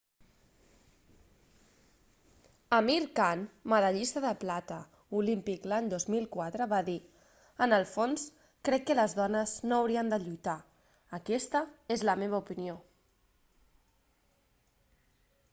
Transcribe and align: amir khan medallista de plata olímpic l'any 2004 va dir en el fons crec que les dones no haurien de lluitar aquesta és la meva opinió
amir 2.77 3.03
khan 3.19 3.43
medallista 3.73 4.23
de 4.25 4.31
plata 4.45 4.77
olímpic 5.19 5.67
l'any 5.73 5.91
2004 5.93 6.67
va 6.73 6.81
dir 6.89 6.97
en 7.67 7.77
el 7.79 7.87
fons 7.93 8.25
crec 8.71 8.89
que 8.89 8.97
les 9.01 9.17
dones 9.21 9.55
no 9.69 9.81
haurien 9.81 10.11
de 10.15 10.21
lluitar 10.27 10.57
aquesta 11.21 11.65
és 11.99 12.07
la 12.13 12.17
meva 12.25 12.43
opinió 12.47 12.79